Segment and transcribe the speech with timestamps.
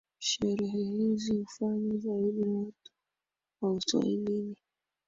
[0.19, 2.75] Sherehe hizi hufanywa zaidi na watu
[3.61, 4.55] wa uswahilini